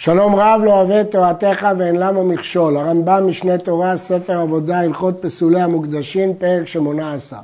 [0.00, 2.76] שלום רב לא אוהב את תורתך ואין למה מכשול.
[2.76, 7.36] הרמב"ם משנה תורה, ספר עבודה, הלכות פסולי המוקדשים, פרק שמונה עשר.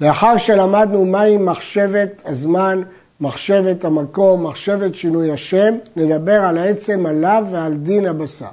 [0.00, 2.82] לאחר שלמדנו מהי מחשבת הזמן,
[3.20, 8.46] מחשבת המקום, מחשבת שינוי השם, נדבר על העצם עליו ועל דין הבשר.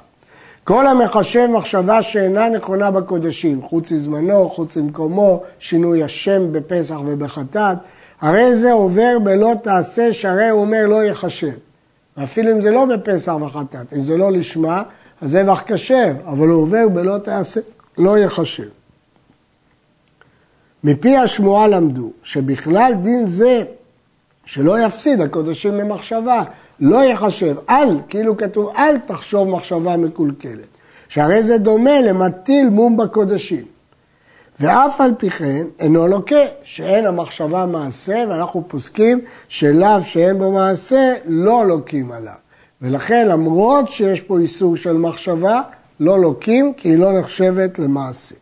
[0.64, 7.78] כל המחשב מחשבה שאינה נכונה בקודשים, חוץ לזמנו, חוץ למקומו, שינוי השם בפסח ובחטאת,
[8.20, 11.73] הרי זה עובר בלא תעשה, שהרי הוא אומר לא יחשב.
[12.16, 14.82] ואפילו אם זה לא בפסח וחטאת, אם זה לא לשמה,
[15.20, 17.60] אז זבח כשר, אבל הוא עובר בלא תעשה,
[17.98, 18.68] לא יחשב.
[20.84, 23.62] מפי השמועה למדו שבכלל דין זה
[24.44, 26.42] שלא יפסיד הקודשים ממחשבה,
[26.80, 30.68] לא יחשב, אל, כאילו כתוב, אל תחשוב מחשבה מקולקלת,
[31.08, 33.64] שהרי זה דומה למטיל מום בקודשים.
[34.60, 41.14] ואף על פי כן אינו לוקה, שאין המחשבה מעשה, ואנחנו פוסקים שלאו שאין בו מעשה,
[41.26, 42.34] לא לוקים עליו.
[42.82, 45.60] ולכן למרות שיש פה איסור של מחשבה,
[46.00, 48.34] לא לוקים כי היא לא נחשבת למעשה.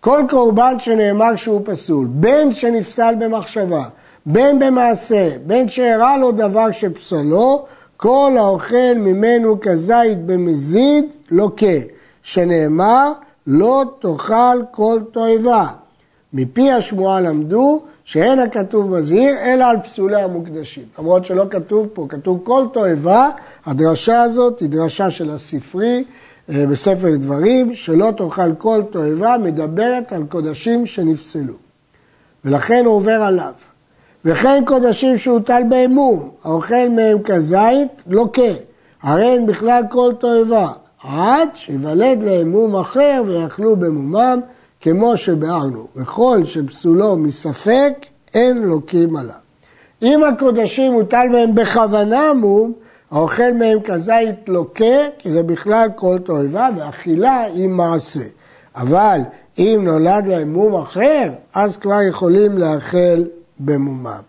[0.00, 3.84] כל קורבן שנאמר שהוא פסול, בין שנפסל במחשבה,
[4.26, 7.64] בין במעשה, בין שאירע לו דבר שפסלו,
[7.96, 11.66] כל האוכל ממנו כזית במזיד לוקה,
[12.22, 13.12] שנאמר
[13.46, 15.66] לא תאכל כל תועבה.
[16.32, 20.84] מפי השמועה למדו שאין הכתוב מזהיר אלא על פסולי המוקדשים.
[20.98, 23.28] למרות שלא כתוב פה, כתוב כל תועבה,
[23.66, 26.04] הדרשה הזאת היא דרשה של הספרי
[26.50, 31.54] אה, בספר דברים, שלא תאכל כל תועבה, מדברת על קודשים שנפסלו.
[32.44, 33.52] ולכן הוא עובר עליו.
[34.24, 38.52] וכן קודשים שהוטל בהם מום, האוכל מהם כזית, לוקה.
[39.02, 40.68] הרי אין בכלל כל תועבה.
[41.04, 44.40] עד שיוולד להם מום אחר ויאכלו במומם,
[44.80, 45.86] כמו שביארנו.
[45.96, 49.34] וכל שפסולו מספק, אין לוקים עליו.
[50.02, 52.72] אם הקודשים מוטל בהם בכוונה מום,
[53.10, 54.84] האוכל מהם כזית לוקה,
[55.18, 58.24] כי זה בכלל כל תועבה, ואכילה היא מעשה.
[58.76, 59.20] אבל
[59.58, 63.24] אם נולד להם מום אחר, אז כבר יכולים לאכל
[63.60, 64.20] במומם.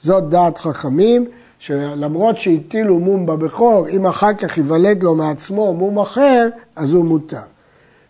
[0.00, 1.26] זאת דעת חכמים.
[1.60, 7.36] שלמרות שהטילו מום בבכור, אם אחר כך ייוולד לו מעצמו מום אחר, אז הוא מותר.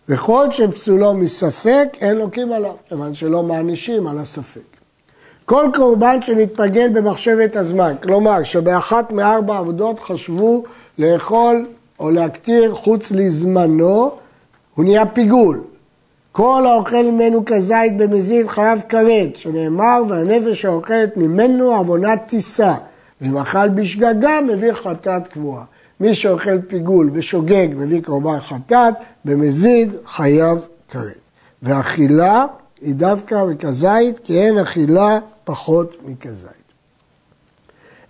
[0.09, 4.61] וכל שפסולו מספק, אין לוקים עליו, כיוון שלא מענישים על הספק.
[5.45, 10.63] כל קורבן שנתפגל במחשבת הזמן, כלומר שבאחת מארבע עבודות חשבו
[10.97, 11.65] לאכול
[11.99, 14.11] או להקטיר חוץ לזמנו,
[14.75, 15.63] הוא נהיה פיגול.
[16.31, 22.73] כל האוכל ממנו כזית במזיד חייב כרת, שנאמר, והנפש האוכלת ממנו עוונת טיסה.
[23.21, 25.63] ואם אכל בשגגה, מביא חטאת קבועה.
[25.99, 28.93] מי שאוכל פיגול בשוגג מביא קורבן חטאת,
[29.25, 31.19] במזיד חייב כרת.
[31.63, 32.45] ואכילה
[32.81, 36.49] היא דווקא מכזית, כי אין אכילה פחות מכזית.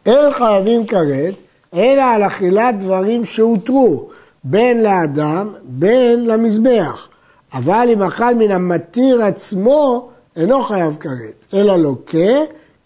[0.06, 1.34] אין חייבים כרת,
[1.74, 4.10] אלא על אכילת דברים שהותרו,
[4.44, 7.08] בין לאדם, בין למזבח.
[7.54, 12.38] אבל אם אכל מן המתיר עצמו, אינו חייב כרת, אלא לוקה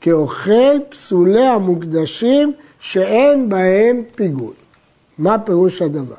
[0.05, 4.53] כאוכל פסולי המוקדשים שאין בהם פיגול.
[5.17, 6.15] מה פירוש הדבר?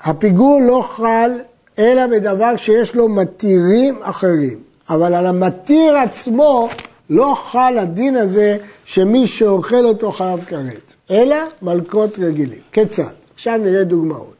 [0.00, 1.30] הפיגול לא חל
[1.78, 6.68] אלא בדבר שיש לו מתירים אחרים, אבל על המתיר עצמו
[7.10, 12.60] לא חל הדין הזה שמי שאוכל אותו חייב כרת, אלא מלקות רגילים.
[12.72, 13.14] כיצד?
[13.34, 14.34] עכשיו נראה דוגמאות.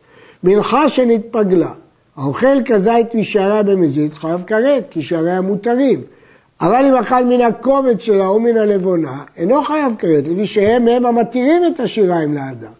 [0.44, 1.72] מנחה שנתפגלה,
[2.16, 6.00] האוכל כזית משעריה במזיד חייב כרת, כי שעריה מותרים.
[6.60, 11.06] אבל אם אכל מן הקומץ שלה או מן הלבונה, אינו חייב כרת, לפי שהם הם
[11.06, 12.72] המתירים את השיריים לאדם.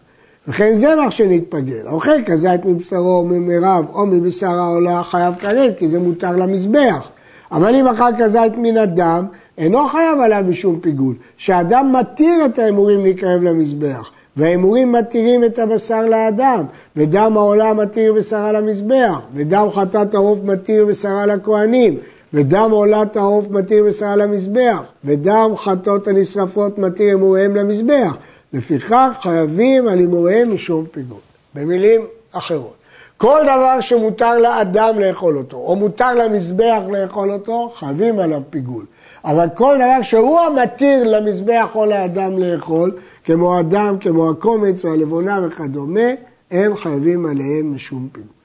[0.47, 1.87] וכן זבח שנתפגל.
[1.87, 7.09] האוכל כזית מבשרו או ממירב או מבשר העולה חייב כרת, כי זה מותר למזבח.
[7.51, 9.25] אבל אם אכל כזית מן הדם,
[9.57, 11.15] אינו חייב עליו משום פיגול.
[11.37, 14.11] שאדם מתיר את ההימורים להתקרב למזבח.
[14.37, 16.63] וההימורים מתירים את הבשר לאדם,
[16.95, 21.97] ודם העולה מתיר בשרה למזבח, ודם חטאת העוף מתיר בשרה לכהנים,
[22.33, 28.17] ודם עולת העוף מתיר בשרה למזבח, ודם חטאות הנשרפות מתיר הימוריהם למזבח.
[28.53, 31.19] לפיכך חייבים על הימוריהם משום פיגול.
[31.55, 32.01] במילים
[32.31, 32.73] אחרות,
[33.17, 38.85] כל דבר שמותר לאדם לאכול אותו, או מותר למזבח לאכול אותו, חייבים עליו פיגול.
[39.25, 42.91] אבל כל דבר שהוא המתיר למזבח או לאדם לאכול,
[43.23, 46.09] כמו הדם, כמו הקומץ והלבונה וכדומה,
[46.51, 48.40] אין חייבים עליהם משום פיגול.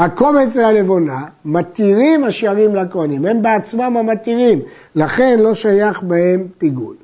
[0.00, 4.60] הקומץ והלבונה מתירים השערים לכהנים, הם בעצמם המתירים,
[4.94, 6.96] לכן לא שייך בהם פיגול.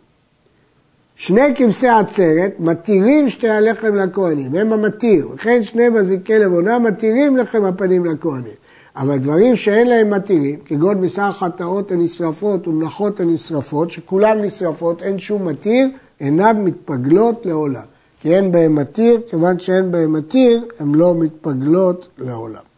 [1.17, 7.65] שני כבשי עצרת מתירים שתי הלחם לכהנים, הם המתיר, וכן שני מזיקי לבונה מתירים לחם
[7.65, 8.55] הפנים לכהנים.
[8.97, 15.45] אבל דברים שאין להם מתירים, כגון בשר חטאות הנשרפות ומלאכות הנשרפות, שכולן נשרפות, אין שום
[15.45, 15.89] מתיר,
[16.21, 17.85] אינן מתפגלות לעולם.
[18.21, 22.76] כי אין בהם מתיר, כיוון שאין בהם מתיר, הן לא מתפגלות לעולם.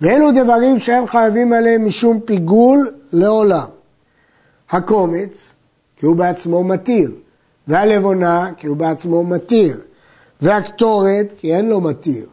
[0.00, 3.66] ואלו דברים שהם חייבים עליהם משום פיגול לעולם.
[4.70, 5.52] הקומץ,
[5.96, 7.10] כי הוא בעצמו מתיר,
[7.68, 9.80] והלבונה, כי הוא בעצמו מתיר,
[10.40, 12.26] והקטורת, כי אין לו מתיר,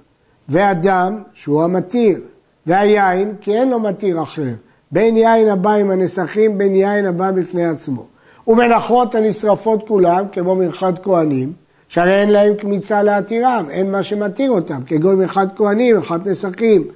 [0.49, 2.19] והדם, שהוא המתיר,
[2.65, 4.53] והיין, כי אין לו מתיר אחר,
[4.91, 8.05] בין יין הבא עם הנסכים, בין יין הבא בפני עצמו.
[8.47, 11.53] ומנחות הנשרפות כולם, כמו מרחת כהנים,
[11.89, 16.87] שהרי אין להם קמיצה להתירם, אין מה שמתיר אותם, כגון מרחת כהנים, מרחת נסכים.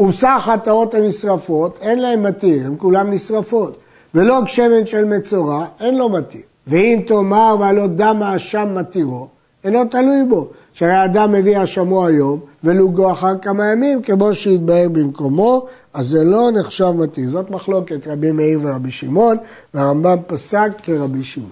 [0.00, 3.76] ובשר חטאות הנשרפות, אין להם מתיר, הם כולם נשרפות.
[4.14, 6.40] ולא שמן של מצורע, אין לו מתיר.
[6.66, 9.28] ואם תאמר והלא דם האשם מתירו,
[9.64, 10.48] אינו תלוי בו.
[10.72, 16.50] שהרי האדם מביא אשמו היום, ולוגו אחר כמה ימים, כמו שהתבהר במקומו, אז זה לא
[16.50, 17.28] נחשב מתיר.
[17.28, 19.36] זאת מחלוקת רבי מאיר ורבי שמעון,
[19.74, 21.50] והרמב"ם פסק כרבי שמעון.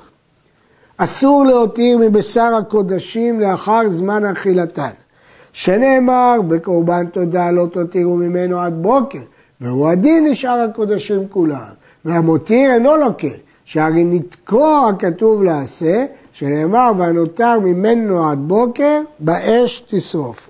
[0.97, 4.91] אסור להותיר מבשר הקודשים לאחר זמן אכילתן.
[5.59, 9.19] שנאמר בקורבן תודה לא תותירו ממנו עד בוקר,
[9.61, 11.73] והוא הדין נשאר הקודשים כולם.
[12.05, 13.29] והמותיר אינו לוקה,
[13.65, 20.49] שהרי נתקוע הכתוב לעשה, שנאמר והנותר ממנו עד בוקר, באש תשרוף.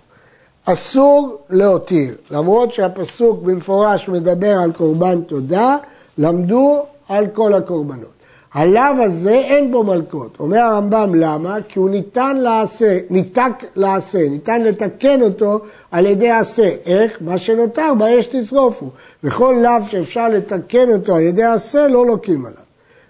[0.65, 5.77] אסור להותיר, למרות שהפסוק במפורש מדבר על קורבן תודה,
[6.19, 8.18] למדו על כל הקורבנות.
[8.55, 10.37] הלאו הזה אין בו מלקות.
[10.41, 11.57] אומר הרמב"ם למה?
[11.69, 15.61] כי הוא ניתן לעשה, ניתק לעשה, ניתן לתקן אותו
[15.91, 16.69] על ידי עשה.
[16.87, 17.19] איך?
[17.21, 18.91] מה שנותר באש תשרופו.
[19.25, 22.69] וכל לאו שאפשר לתקן אותו על ידי עשה לא לוקים עליו.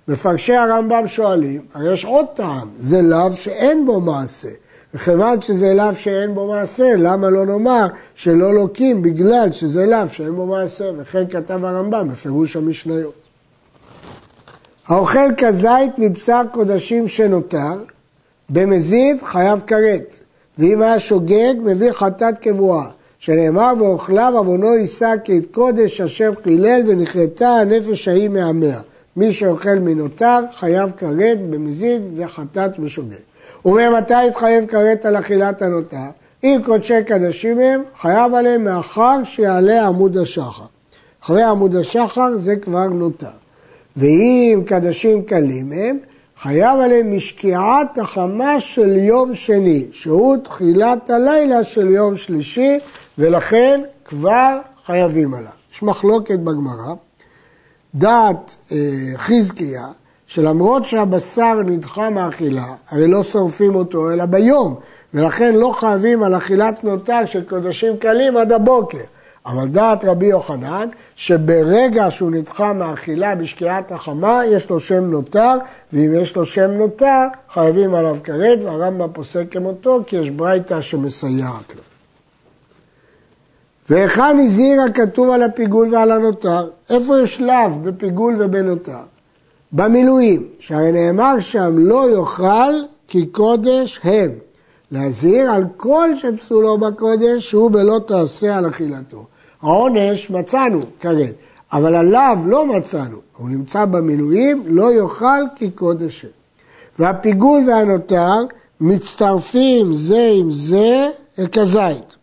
[0.09, 4.49] מפרשי הרמב"ם שואלים, הרי יש עוד טעם, זה לאו שאין בו מעשה.
[4.95, 10.35] וכיוון שזה לאו שאין בו מעשה, למה לא נאמר שלא לוקים בגלל שזה לאו שאין
[10.35, 10.91] בו מעשה?
[10.99, 13.28] וכן כתב הרמב"ם בפירוש המשניות.
[14.89, 17.75] האוכל כזית מבשר קודשים שנותר,
[18.51, 20.19] במזיד חייב כרת,
[20.59, 26.83] ואם היה שוגג מביא חטאת קבועה, שנאמר ואוכליו עוונו יישא כי את קודש אשר חילל
[26.87, 28.81] ונכרתה הנפש ההיא מהמאה.
[29.17, 33.17] מי שאוכל מנותר חייב כרת במזיד וחטאת בשוגג.
[33.65, 36.09] וממתי יתחייב כרת על אכילת הנותר?
[36.45, 40.65] אם קודשי קדשים הם, חייב עליהם מאחר שיעלה עמוד השחר.
[41.25, 43.48] אחרי עמוד השחר זה כבר נותר.
[43.99, 45.99] ואם קדשים קלים הם,
[46.43, 52.79] חייב עליהם משקיעת החמה של יום שני, שהוא תחילת הלילה של יום שלישי,
[53.19, 55.51] ולכן כבר חייבים עליו.
[55.73, 56.95] יש מחלוקת בגמרא,
[57.95, 58.79] דעת אה,
[59.17, 59.87] חזקיה,
[60.27, 64.75] שלמרות שהבשר נדחה מאכילה, הרי לא שורפים אותו אלא ביום,
[65.15, 69.18] ולכן לא חייבים על אכילת נותר של קודשים קלים עד הבוקר.
[69.47, 75.55] אבל דעת רבי יוחנן, שברגע שהוא נדחה מאכילה בשקיעת החמה, יש לו שם נותר,
[75.93, 81.75] ואם יש לו שם נותר, חייבים עליו כרת, והרמב"ם פוסק כמותו, כי יש ברייתא שמסייעת
[81.77, 81.83] לו.
[83.91, 86.71] והיכן הזהיר הכתוב על הפיגול ועל הנותר?
[86.91, 89.03] איפה יש לאו בפיגול ובנותר?
[89.73, 92.73] במילואים, שהרי נאמר שם לא יאכל
[93.09, 94.31] כי קודש הם.
[94.93, 99.27] להזהיר על כל שפסולו בקודש שהוא בלא תעשה על אכילתו.
[99.63, 101.35] העונש מצאנו כרת,
[101.73, 106.31] אבל עליו לא מצאנו, הוא נמצא במילואים, לא יאכל כי קודש הם.
[106.99, 108.35] והפיגול והנותר
[108.81, 111.09] מצטרפים זה עם זה
[111.53, 112.17] כזית.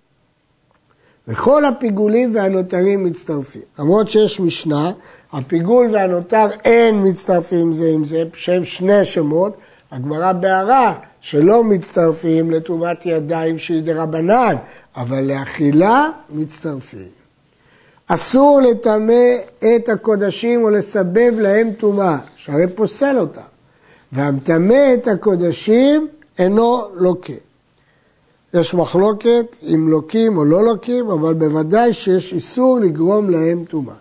[1.27, 3.61] וכל הפיגולים והנותרים מצטרפים.
[3.79, 4.91] למרות שיש משנה,
[5.33, 9.57] הפיגול והנותר אין מצטרפים זה עם זה, שהם שני שמות,
[9.91, 10.93] הגמרא בהערה
[11.25, 14.55] שלא מצטרפים לטומאת ידיים שהיא דרבנן,
[14.95, 17.07] אבל לאכילה מצטרפים.
[18.07, 23.41] אסור לטמא את הקודשים או לסבב להם טומאה, שהרי פוסל אותם.
[24.11, 26.07] והמטמא את הקודשים
[26.39, 27.33] אינו לוקה.
[28.53, 33.95] יש מחלוקת אם לוקים או לא לוקים, אבל בוודאי שיש איסור לגרום להם טומאה.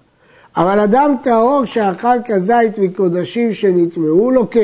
[0.56, 4.60] אבל אדם טהור שאכל כזית מקודשים שנטמעו לוקה,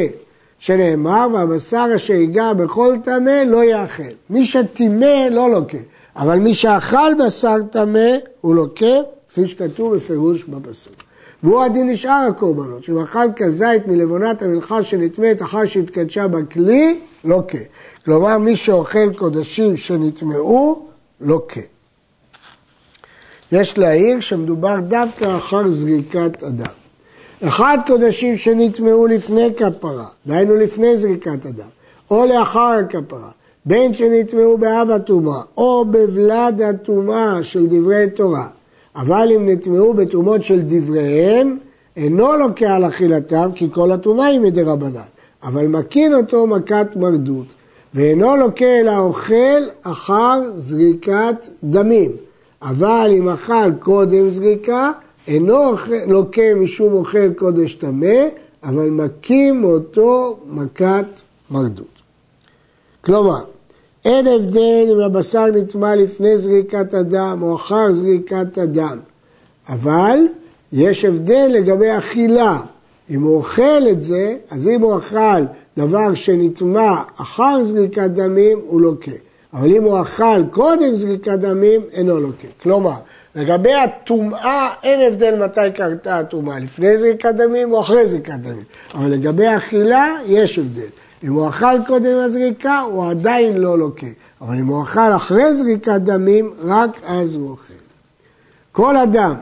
[0.60, 4.02] שנאמר, והבשר אשר ייגע בכל טמא לא יאכל.
[4.30, 5.78] מי שטימא לא לוקה,
[6.16, 8.94] אבל מי שאכל בשר טמא הוא לוקה,
[9.28, 10.94] כפי שכתוב בפירוש בפסוק.
[11.42, 17.58] והוא הדין לשאר הקורבנות, שאם אכל כזית מלבונת המנחה שנטמאת אחר שהתקדשה בכלי, לוקה.
[18.04, 20.86] כלומר, מי שאוכל קודשים שנטמעו,
[21.20, 21.60] לוקה.
[23.52, 26.79] יש להעיר שמדובר דווקא אחר זריקת אדם.
[27.48, 31.68] אחד קודשים שנטמעו לפני כפרה, דהיינו לפני זריקת אדם,
[32.10, 33.30] או לאחר הכפרה,
[33.64, 38.46] בין שנטמעו באב הטומאה, או בבלד הטומאה של דברי תורה,
[38.96, 41.58] אבל אם נטמעו בטומאות של דבריהם,
[41.96, 45.00] אינו לוקח על אכילתם, כי כל הטומאה היא מדי רבנן,
[45.42, 47.46] אבל מקין אותו מכת מרדות.
[47.94, 52.10] ואינו לוקה אלא אוכל אחר זריקת דמים.
[52.62, 54.90] אבל אם אכל קודם זריקה,
[55.28, 55.74] אינו
[56.06, 58.26] לוקה משום אוכל קודש טמא,
[58.62, 61.06] אבל מכים אותו מכת
[61.50, 61.86] מרדות.
[63.04, 63.44] כלומר,
[64.04, 68.98] אין הבדל אם הבשר נטמע לפני זריקת הדם או אחר זריקת הדם,
[69.68, 70.18] אבל
[70.72, 72.60] יש הבדל לגבי אכילה.
[73.10, 75.42] אם הוא אוכל את זה, אז אם הוא אכל
[75.76, 79.10] דבר שנטמע אחר זריקת דמים, הוא לוקה.
[79.54, 82.48] אבל אם הוא אכל קודם זריקת דמים, אינו לוקה.
[82.62, 82.94] כלומר,
[83.34, 88.64] לגבי הטומאה אין הבדל מתי קרתה הטומאה, לפני זריקת דמים או אחרי זריקת דמים.
[88.94, 90.88] אבל לגבי אכילה יש הבדל.
[91.24, 94.06] אם הוא אכל קודם הזריקה, הוא עדיין לא לוקה.
[94.40, 97.74] אבל אם הוא אכל אחרי זריקת דמים, רק אז הוא אוכל.
[98.72, 99.34] כל אדם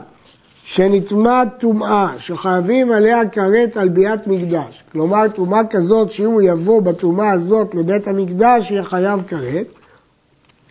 [0.63, 7.31] שנטמע טומאה שחייבים עליה כרת על ביאת מקדש, כלומר טומאה כזאת שאם הוא יבוא בטומאה
[7.31, 9.67] הזאת לבית המקדש יהיה חייב כרת,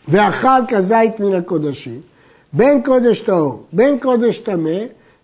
[0.08, 2.00] ואכל כזית מן הקודשים,
[2.52, 4.80] בין קודש טהור, בין קודש טמא,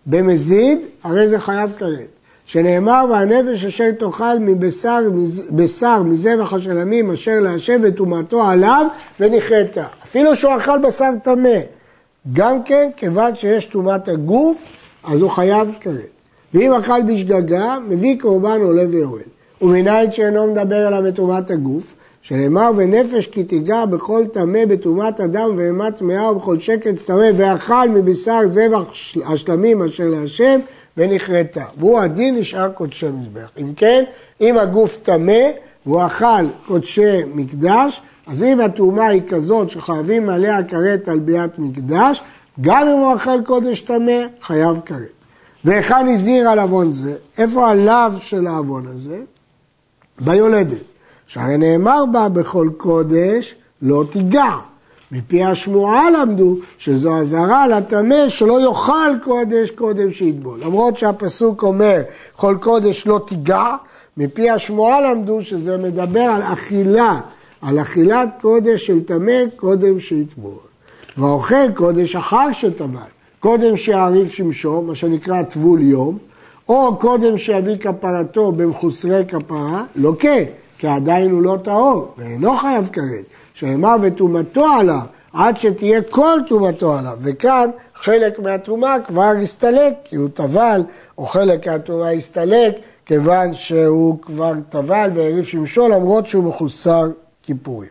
[0.07, 2.09] במזיד, הרי זה חייב כרת.
[2.47, 5.01] שנאמר, והנפש אשר תאכל מבשר
[5.51, 8.87] בשר מזבח השלמים אשר להשב וטומאתו עליו
[9.21, 9.79] ונכרת.
[10.05, 11.59] אפילו שהוא אכל בשר טמא,
[12.33, 14.65] גם כן, כיוון שיש טומאת הגוף,
[15.05, 16.11] אז הוא חייב כרת.
[16.55, 19.23] ואם אכל בשגגה, מביא קורבן עולה ויורד.
[19.63, 25.97] ומנין שאינו מדבר עליו בטומאת הגוף, שנאמר ונפש כי תיגע בכל טמא בטומאת אדם ואימת
[25.97, 28.85] טמאה ובכל שקץ טמא ואכל מבשר זבח
[29.27, 30.61] השלמים אשר להשם
[30.97, 31.65] ונכרתה.
[31.79, 33.51] והוא הדין נשאר קודשי מזבח.
[33.59, 34.05] אם כן,
[34.41, 35.43] אם הגוף טמא
[35.87, 42.23] והוא אכל קודשי מקדש, אז אם הטומאה היא כזאת שחייבים עליה כרת על ביאת מקדש,
[42.61, 45.25] גם אם הוא אכל קודש טמא, חייב כרת.
[45.65, 47.17] והיכן הזהיר על עוון זה?
[47.39, 49.19] איפה הלאו של העוון הזה?
[50.21, 50.94] ביולדת.
[51.27, 54.51] שהרי נאמר בה בכל קודש לא תיגע.
[55.13, 60.61] מפי השמועה למדו שזו אזהרה לטמא שלא יאכל קודש קודם שיטבול.
[60.65, 62.03] למרות שהפסוק אומר
[62.37, 63.77] כל קודש לא תיגע,
[64.17, 67.21] מפי השמועה למדו שזה מדבר על אכילה,
[67.63, 70.59] על אכילת קודש של טמא קודם שיטבול.
[71.17, 72.99] והאוכל קודש אחר שטבל,
[73.41, 76.19] קודם שיעריף שמשו, מה שנקרא טבול יום,
[76.69, 80.39] או קודם שיביא כפרתו במחוסרי כפרה, לוקה,
[80.79, 83.25] כי עדיין הוא לא טהור, ואינו חייב כרת.
[83.55, 85.01] שנאמר וטומאתו עליו,
[85.33, 87.19] עד שתהיה כל טומאתו עליו.
[87.23, 90.83] וכאן חלק מהטומאה כבר הסתלק, כי הוא טבל,
[91.19, 92.75] או חלק מהטומאה הסתלק,
[93.07, 97.05] כיוון שהוא כבר טבל והעריף שמשו, למרות שהוא מחוסר
[97.43, 97.91] כיפורים.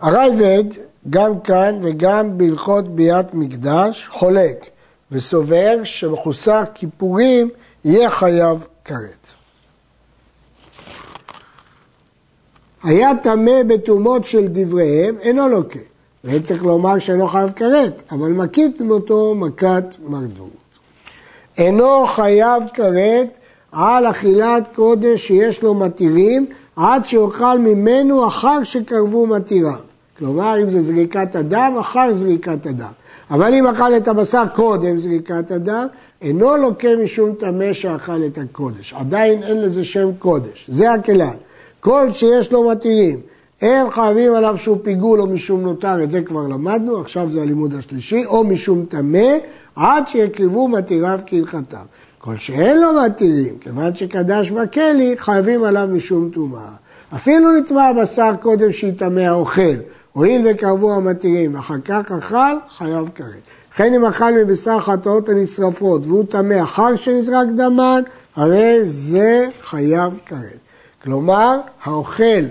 [0.00, 0.64] הרייבד,
[1.10, 4.66] גם כאן וגם בהלכות ביאת מקדש, חולק
[5.12, 7.50] וסובר שמחוסר כיפורים
[7.84, 9.37] יהיה חייב כרת.
[12.82, 15.78] היה טמא בטומאות של דבריהם, אינו לוקה.
[16.24, 20.78] ואין צריך לומר שאינו חייב כרת, אבל מכית אותו מכת מרדות.
[21.58, 23.38] אינו חייב כרת
[23.72, 29.76] על אכילת קודש שיש לו מתירים, עד שאוכל ממנו אחר שקרבו מתירה.
[30.18, 32.92] כלומר, אם זה זריקת הדם, אחר זריקת הדם.
[33.30, 35.86] אבל אם אכל את הבשר קודם זריקת הדם,
[36.22, 38.94] אינו לוקה משום טמא שאכל את הקודש.
[38.94, 40.70] עדיין אין לזה שם קודש.
[40.72, 41.36] זה הכלל.
[41.80, 43.20] כל שיש לו מתירים,
[43.62, 47.74] אין חייבים עליו שהוא פיגול או משום נותר, את זה כבר למדנו, עכשיו זה הלימוד
[47.74, 49.28] השלישי, או משום טמא,
[49.76, 51.84] עד שיקריבו מתיריו כהלכתם.
[52.18, 56.70] כל שאין לו מתירים, כיוון שקדש בכלי, חייבים עליו משום טומאה.
[57.14, 59.76] אפילו נטמע בשר קודם שיטמא האוכל,
[60.12, 63.42] הואיל וקרבו המתירים, אחר כך אכל, חייב כרת.
[63.74, 68.02] וכן אם אכל מבשר חטאות הנשרפות והוא טמא אחר שנזרק דמן,
[68.36, 70.67] הרי זה חייב כרת.
[71.02, 72.44] כלומר, האוכל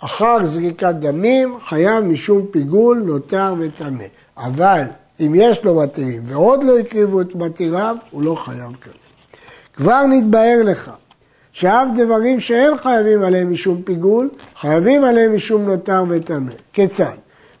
[0.00, 4.04] אחר זריקת דמים חייב משום פיגול, נותר וטמא.
[4.36, 4.82] אבל
[5.20, 8.94] אם יש לו מתירים ועוד לא הקריבו את מתיריו, הוא לא חייב כזה.
[9.76, 10.90] כבר נתבהר לך
[11.52, 16.52] שאף דברים שאין חייבים עליהם משום פיגול, חייבים עליהם משום נותר וטמא.
[16.72, 17.16] כיצד?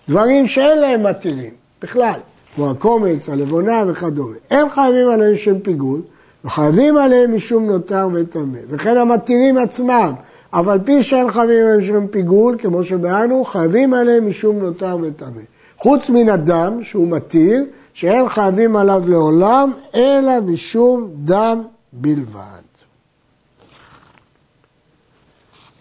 [0.08, 1.50] דברים שאין להם מתירים,
[1.82, 2.20] בכלל,
[2.54, 4.36] כמו הקומץ, הלבונה וכדומה.
[4.50, 6.00] אין חייבים עליהם משום פיגול,
[6.44, 8.58] וחייבים עליהם משום נותר וטמא.
[8.68, 10.12] וכן המתירים עצמם,
[10.52, 15.40] אבל פי שאין חייבים עליהם משום פיגול, כמו שבאנו, חייבים עליהם משום נותר וטמא.
[15.78, 22.64] חוץ מן הדם, שהוא מתיר, שאין חייבים עליו לעולם, אלא משום דם בלבד.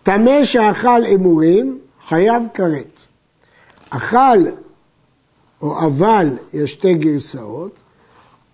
[0.03, 3.00] טמא שאכל אמורים, חייב כרת.
[3.89, 4.38] אכל
[5.62, 7.79] או אבל, יש שתי גרסאות,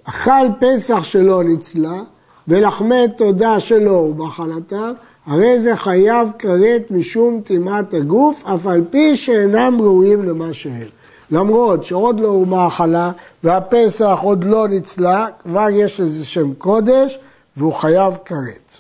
[0.09, 2.01] אכל פסח שלא ניצלה,
[2.47, 4.93] ולחמי תודה שלו ובחלתיו,
[5.25, 10.87] הרי זה חייב כרת משום טומאת הגוף, אף על פי שאינם ראויים למה שהם.
[11.31, 13.11] למרות שעוד לא הומה החלה
[13.43, 17.19] והפסח עוד לא ניצלה, כבר יש לזה שם קודש
[17.57, 18.77] והוא חייב כרת.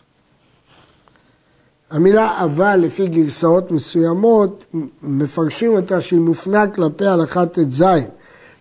[1.91, 4.63] המילה אבל לפי גרסאות מסוימות
[5.03, 7.83] מפרשים אותה שהיא מופנה כלפי הלכה ט"ז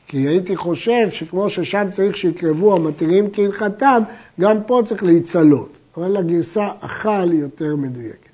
[0.09, 4.03] כי הייתי חושב שכמו ששם צריך שיקרבו המתירים כהלכתם,
[4.41, 5.79] גם פה צריך להיצלות.
[5.97, 8.29] אבל הגרסה אכל היא יותר מדויקת.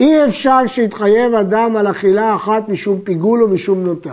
[0.00, 4.10] אי אפשר שיתחייב אדם על אכילה אחת משום פיגול או משום נותר.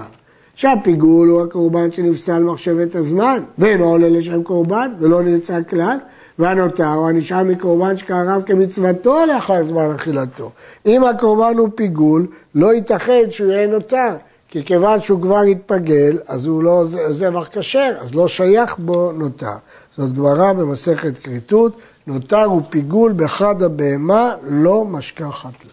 [0.55, 5.97] שהפיגול הוא הקורבן שנפסל מחשבת הזמן, ואינו עולה לשם קורבן, ולא נמצא כלל,
[6.39, 10.51] והנותר הוא הנשאר מקורבן שקרב כמצוותו לאחר זמן אכילתו.
[10.85, 14.15] אם הקורבן הוא פיגול, לא ייתכן שהוא יהיה נותר,
[14.55, 19.55] כי כיוון שהוא כבר התפגל, אז הוא לא זבח כשר, אז לא שייך בו נותר.
[19.97, 21.71] זאת גמרא במסכת כריתות,
[22.07, 25.71] נותר הוא פיגול בחד הבהמה, לא משכחת לה.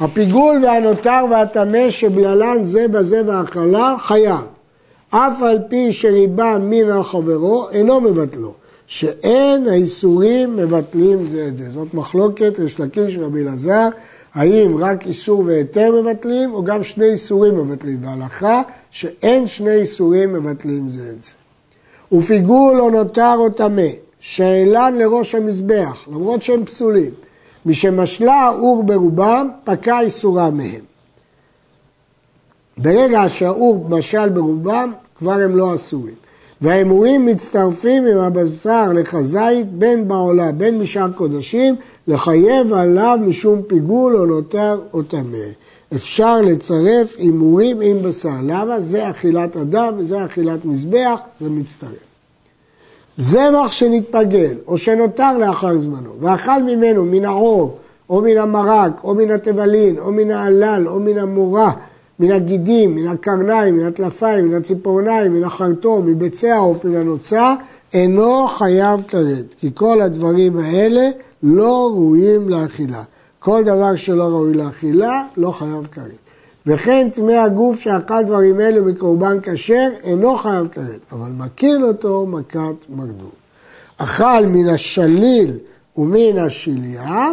[0.00, 4.46] הפיגול והנותר והטמא שבללן זה בזה והאכלה חייב.
[5.10, 8.54] אף על פי שריבה מין על חברו, אינו מבטלו.
[8.86, 11.70] שאין האיסורים מבטלים זה את זה.
[11.70, 13.88] זאת מחלוקת יש לקיש ורבי אלעזר,
[14.34, 18.00] האם רק איסור והיתר מבטלים, או גם שני איסורים מבטלים.
[18.00, 21.30] בהלכה שאין שני איסורים מבטלים זה את זה.
[22.12, 23.88] ופיגול או נותר או טמא,
[24.20, 27.10] שאלן לראש המזבח, למרות שהם פסולים,
[27.66, 30.80] משמשלה האור ברובם, פקע איסורה מהם.
[32.78, 36.21] ברגע שהאור משל ברובם, כבר הם לא אסורים.
[36.62, 41.76] והאמורים מצטרפים עם הבשר לכזית בין בעולה בין משאר קודשים
[42.08, 45.38] לחייב עליו משום פיגול או נותר או טמא.
[45.94, 48.28] אפשר לצרף הימורים עם בשר.
[48.42, 48.80] למה?
[48.80, 51.90] זה אכילת אדם וזה אכילת מזבח, זה מצטרף.
[53.16, 57.76] זבח שנתפגל או שנותר לאחר זמנו ואכל ממנו מן העור
[58.10, 61.72] או מן המרק או מן התבלין או מן העלל או מן המורה
[62.22, 67.54] מן הגידים, מן הקרניים, מן הטלפיים, מן הציפורניים, מן החרטום, מביצי העוף, מן הנוצה,
[67.94, 71.08] אינו חייב כרת, כי כל הדברים האלה
[71.42, 73.02] לא ראויים לאכילה.
[73.38, 76.22] כל דבר שלא ראוי לאכילה, לא חייב כרת.
[76.66, 82.74] וכן טמא הגוף שאכל דברים אלו מקורבן כשר, אינו חייב כרת, אבל מקין אותו מכת
[82.88, 83.32] מרדות.
[83.96, 85.58] אכל מן השליל
[85.96, 87.28] ומן השליה,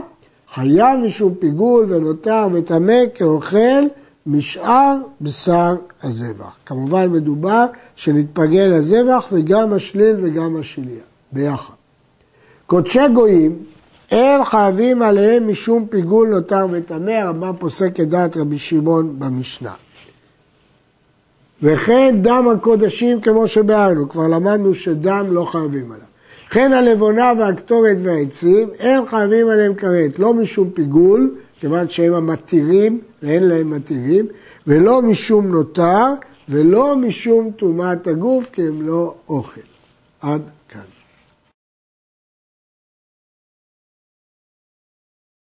[0.53, 3.85] חייב משום פיגול ונותר וטמא כאוכל
[4.25, 6.58] משאר בשר הזבח.
[6.65, 11.73] כמובן מדובר שנתפגל הזבח וגם השליל וגם השליה, ביחד.
[12.67, 13.58] קודשי גויים,
[14.12, 19.73] אין חייבים עליהם משום פיגול נותר וטמא, הרמב"ם פוסק את דעת רבי שמעון במשנה.
[21.63, 26.05] וכן דם הקודשים כמו שבהרנו, כבר למדנו שדם לא חייבים עליו.
[26.49, 33.43] וכן הלבונה והקטורת והעצים, אין חייבים עליהם כרת, לא משום פיגול, כיוון שהם המתירים ואין
[33.43, 34.27] להם מתירים,
[34.67, 36.05] ולא משום נותר
[36.49, 39.61] ולא משום טומאת הגוף כי הם לא אוכל.
[40.21, 40.41] עד.